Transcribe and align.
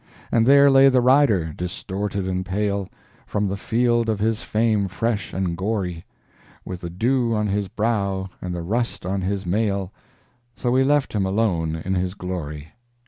And 0.31 0.47
there 0.47 0.71
lay 0.71 0.89
the 0.89 0.99
rider, 0.99 1.53
distorted 1.55 2.27
and 2.27 2.43
pale, 2.43 2.89
From 3.27 3.47
the 3.47 3.55
field 3.55 4.09
of 4.09 4.19
his 4.19 4.41
fame 4.41 4.87
fresh 4.87 5.31
and 5.31 5.55
gory, 5.55 6.05
With 6.65 6.81
the 6.81 6.89
dew 6.89 7.35
on 7.35 7.45
his 7.45 7.67
brow 7.67 8.31
and 8.41 8.51
the 8.55 8.63
rust 8.63 9.05
on 9.05 9.21
his 9.21 9.45
mail— 9.45 9.91
So 10.55 10.71
we 10.71 10.83
left 10.83 11.13
him 11.13 11.23
alone 11.27 11.75
in 11.75 11.93
his 11.93 12.15
glory! 12.15 12.69